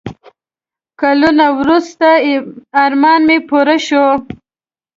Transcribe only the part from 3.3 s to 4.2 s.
پوره شو.